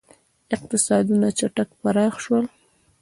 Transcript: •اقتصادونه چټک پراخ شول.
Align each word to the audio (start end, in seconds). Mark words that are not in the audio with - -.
•اقتصادونه 0.55 1.27
چټک 1.37 1.69
پراخ 1.81 2.13
شول. 2.23 2.45